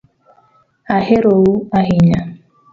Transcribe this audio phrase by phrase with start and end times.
[0.97, 1.45] Ahero u
[1.79, 2.21] ahinya